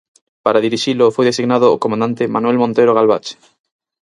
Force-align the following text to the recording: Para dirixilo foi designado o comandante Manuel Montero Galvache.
Para 0.45 0.63
dirixilo 0.65 1.13
foi 1.15 1.25
designado 1.27 1.67
o 1.69 1.81
comandante 1.83 2.31
Manuel 2.35 2.61
Montero 2.63 2.95
Galvache. 2.97 3.35